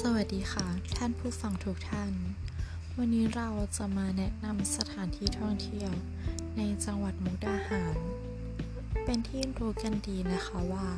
[0.00, 0.66] สวัสดีค่ะ
[0.96, 2.12] ท่านผู้ฟังทุกท่าน
[2.96, 5.92] วันนี้เราจะมาแนะนำสถานที่ท่องเที่ยว
[6.56, 7.96] ในจังหวัดมุกดาหาร
[9.04, 10.88] เป็นที่รู้กันดีนะคะว่า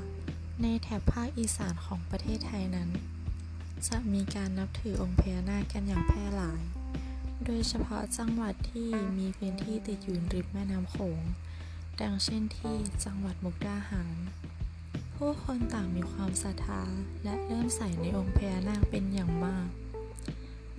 [0.62, 2.90] ในแถบภาคอีสานของประเทศไทยนั้น
[3.88, 6.62] จะมีการนับถือองค์พญานาคกันอย่างแพร่หลาย
[7.45, 11.20] โดยเฉพาะจังหวัดที่มีพื้นที่ติดอยู่ริมแม่น้ำโขง
[12.00, 14.17] ดังเช่นที่จังหวัดมุกดาหาร
[15.17, 16.82] ผู้คนต่างมีความศรัทธา
[17.25, 19.68] และเริ่มใส่ในองค์พญานาคเป็นอย่างมาก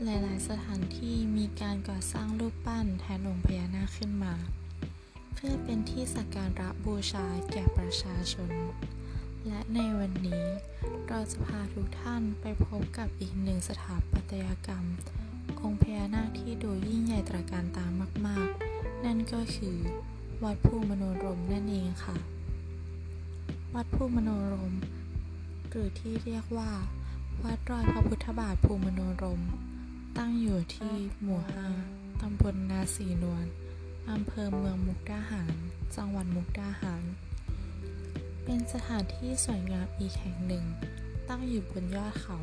[0.03, 4.35] หลายๆ สถานที่มีการก่อสร้างรูปปั้นแทนองค์พญานาคขึ้นมา
[5.33, 8.51] เพื่อเป็นที่สักการะบูชาแก่ประชาชน
[9.47, 10.45] และในวันนี้
[11.07, 14.85] เราจะพาทุกท่านไปพบกับอีกหนึ่งสถาปัตยกรรม
[15.61, 17.85] องค์พญานาคที่ดูยิ่งใหญ่ตระการตา
[18.25, 19.77] มาก ๆ นั่นก็คือ
[20.43, 22.34] วัดภูมโนรมนั่นเองค่ะ
[23.75, 24.73] วัดภูมโนรม
[25.69, 26.71] หรือที่เรียกว่า
[27.43, 29.41] วัดรอยพระพุทธบาทภูมโนรม
[30.17, 31.67] ตั้งอยู่ที่หมู่ห้า
[32.21, 33.45] ตำบลนาสีนวล
[34.09, 35.55] อำเภอเมืองมุกดาหาร
[35.95, 37.03] จังหวัดมุกดาหาร
[38.43, 40.65] เป็นสถานที่สวยงามอีกแห่งหนึ่ง
[41.29, 42.37] ตั้งอยู่บนยอดเขา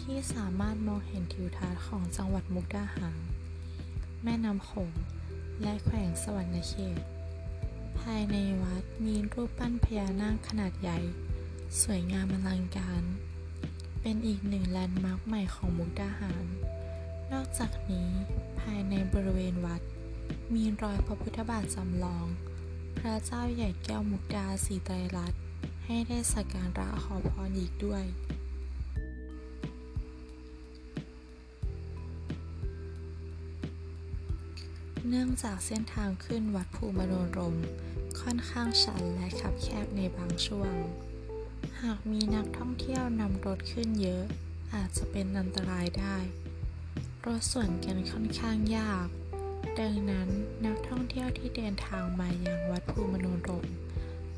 [0.00, 3.20] ที่สามารถมองเห็นทิวทัศน์ของจังหวัดมุกดาหาร
[4.22, 4.92] แม่น้ำโขง
[5.62, 6.98] และแขวงสวรรณเขต
[8.00, 10.98] ภายในวัดมีรูปปั้นพญานาคขนาดใหญ่
[11.80, 13.02] สวยงามอลังการ
[14.00, 16.44] เป็นอีกหนึ่งแลนด์มาร์คใหม่ของมุกดาหาร
[17.32, 18.10] นอกจากนี้
[18.60, 19.82] ภายในบริเวณวัด
[20.54, 22.26] มีรอยพระพุทธบาทจำลอง
[22.98, 25.40] พระเจ้าใหญ่แก้วมุกดาสีไตรรัตน์
[25.86, 28.04] ให้ได้สักการะขอพรอีกด้วย
[35.08, 37.56] เนื่องจากเส้นทางขึ้นวัดภูมโนรม
[38.20, 40.74] ค่อนข้างชันและขับแคบในบางช่วง
[41.82, 44.24] หากมีนักท่องเที่ยวนำรถขึ้นเยอะ
[44.74, 46.16] อาจจะเป็นอันตรายได้
[47.26, 49.08] รถส่วนกันค่อนข้างยาก
[49.80, 50.28] ดังนั้น
[50.66, 53.66] นักท่องเที่ยวที่เดินทางมายังวัดภูมโนรม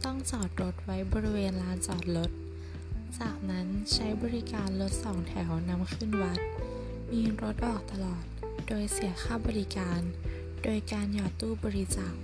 [0.04, 2.30] ต้องจอดรถไว้บริเวณลานจอดรถ
[3.18, 6.38] จากนั้นใช้บริการรถสองแถวนำขึ้นวัด
[7.12, 8.24] มีรถออกตลอด
[8.68, 10.00] โดยเสียค่าบริการ
[10.64, 12.14] โดยการหยอดตู้บริจาค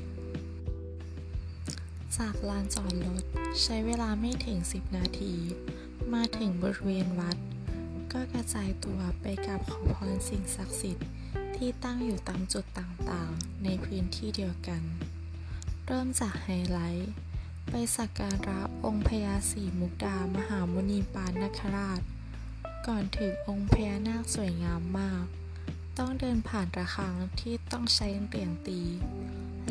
[2.16, 3.22] จากลานจอดรถ
[3.62, 5.34] ใช้เวลาไม่ถึง 10 นาที
[6.12, 7.36] มาถึงบริเวณวัด
[8.12, 11.08] ก็กระจายตัวไปกับขอพรสิ่งศักดิ์สิทธิ์
[11.56, 14.82] ที่ตั้งอยู่ตามจุดต่างๆ ในพื้นที่เดียวกัน
[15.86, 17.12] เริ่มจากไฮไลท์
[17.70, 22.00] ไปสักการะองค์พญาสีมุกดามหามุนีปานนคราช
[22.86, 25.24] ก่อนถึงองค์พญานาคสวยงามมาก
[26.06, 28.80] ต้องเดินผ่านระฆังที่ต้องใช้เหรียญตี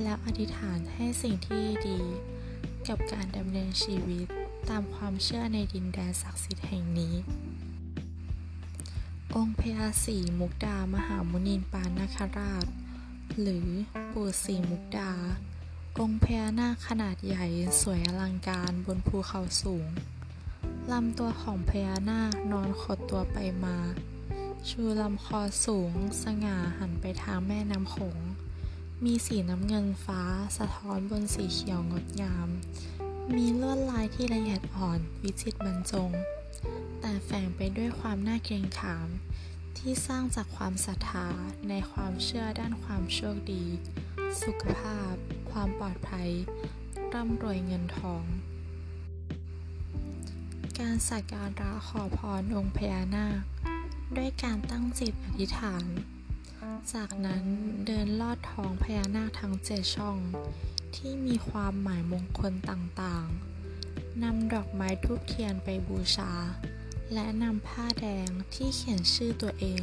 [0.03, 1.99] แล้วอธิษฐานให้สิ่งที่ดี
[2.88, 4.27] กับการดำเนินชีวิต
[4.69, 7.16] ตามความเชื่อในดินแดนศักดิ์สิทธิ์แห่งนี้
[9.35, 12.65] องค์พญาสีมุกดามหามุนีปานนาคราช
[13.41, 13.67] หรือ
[14.11, 15.11] ปู่สีมุกดา
[16.00, 17.45] องค์พญานาคขนาดใหญ่
[17.81, 19.88] สวยอลังการบนภูเขาสูง
[20.91, 23.77] ลำตัวของพญานาคนอนขดตัวไปมา
[24.69, 25.94] ชูลำคอสูง
[26.24, 28.19] สง่าหันไปทางแม่น้ำโขง
[29.03, 30.22] มีสีน้ำเงินฟ้า
[30.57, 32.50] สะท้อนบนสีเขียวงดงาม
[33.35, 36.12] มีลวดลายที่ละเอียดอ่อนวิจิตรบรรจง
[37.00, 39.07] แต่แฝงไปด้วยความน่าเกรงขาม
[39.78, 41.28] ที่สร้างจากความศรัทธา
[41.69, 43.66] ในความเชื่อด้านความโชคดี
[44.44, 45.13] สุขภาพ
[45.51, 46.30] ความปลอดภัย
[47.13, 48.24] ร่ำรวยเงินทอง
[50.80, 53.28] การสักการะขอพรองค์พญานา
[53.62, 53.62] ค
[54.18, 55.86] ด้วยการตั้งจิตอธิษฐาน
[56.94, 57.46] จากนั้น
[57.86, 60.18] เดินลอดท้องพญานาคทั้งเจ็ดช่อง
[60.96, 66.34] ที่มีความหมายมงคลต่างๆ นำดอกไม้ทูบเทียนไปบูชา
[67.13, 69.81] และนำผ้าแดงที่เขียนชื่อตัวเอง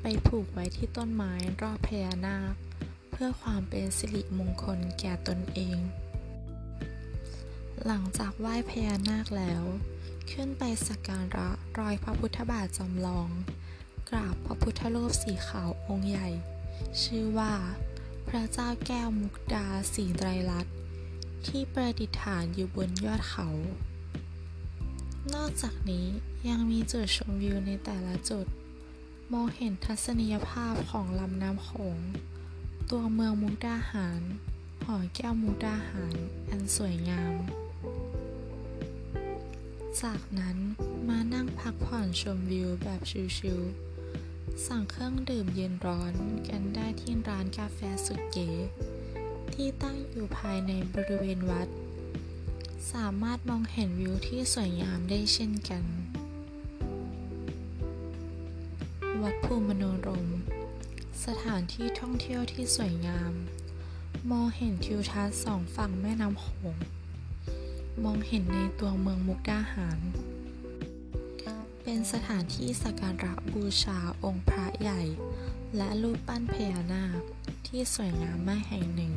[0.00, 1.32] ไปผูกไว้ที่ต้นไม้
[1.62, 2.54] รอบพญานาค
[3.10, 5.78] เพื่อความเป็นสิริมงคลแก่ตนเอง
[7.86, 9.62] หลังจากไหว้พญานาคแล้ว
[10.32, 11.48] ขึ้นไปสักการะ
[11.78, 13.28] รอยพระพุทธบาทจำลอง
[14.10, 16.28] กราบพระพุทธรูปสีขาวองค์ใหญ่
[17.02, 17.54] ชื่อว่า
[18.28, 20.74] พระเจ้าแก้วมุกดาสีไตรลัตน์
[21.46, 23.48] ที่ประดิษฐานอยู่บนยอดเขา
[25.34, 26.06] นอกจากนี้
[26.48, 28.46] ยังมีจุดชมวิวในแต่ละจุด
[29.32, 31.98] มองเห็นทัศนียภาพของลำน้ำโขง
[32.90, 34.22] ตัวเมืองมุกดาหาร
[34.84, 36.16] หอแก้วมุกดาหาร
[36.48, 37.34] อันสวยงาม
[40.02, 40.58] จากนั้น
[41.08, 43.00] มานั่งพักผ่อนชมวิวแบบ
[43.36, 46.14] ชิลๆ สั่งเครื่องดื่มเย็นร้อน
[46.48, 48.48] กันได้ที่ร้านกาแฟสุดเก๋
[49.54, 51.68] ที่ตั้งอยู่ภายในบริเวณวัด
[52.92, 55.84] สามารถมองเห็นวิวที่สวยงามได้เช่นกัน
[59.22, 60.28] วัดภูมิมโนรม
[61.24, 63.32] สถานที่ท่องเที่ยวที่สวยงาม
[64.30, 66.76] มองเห็นทิวทัศน์สองฝั่งแม่น้ำโขง
[68.02, 69.98] มองเห็นในตัวเมืองมุกดาหาร
[71.82, 75.02] เป็นสถานที่สักการะบูชาองค์พระใหญ่
[75.76, 77.20] และรูปปั้นพญานาค
[77.66, 79.14] ที่สวยงามมากแห่งหนึ่ง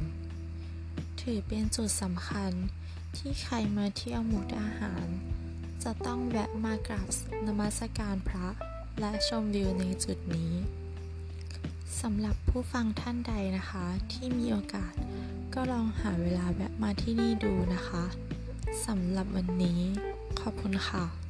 [1.22, 2.52] ถือเป็นจุดสำคัญ
[3.18, 5.08] ที่ใครมาเที่ยวมุกดาหาร
[5.84, 7.08] จะต้องแวะมากราบ
[7.48, 8.48] นมัสการพระ
[9.00, 10.54] และชมวิวในจุดนี้
[12.02, 14.94] สำหรับผู้ฟังท่านใดนะคะที่มีโอกาส
[15.54, 18.06] ก็ลองหาเวลาแวะมาที่นี่ดูนะคะ
[18.86, 19.82] สำหรับวันนี้
[20.42, 21.27] ขอบคุณค่ะ